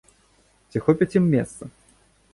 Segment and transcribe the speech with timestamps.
[0.73, 1.71] Ці хопіць ім месца?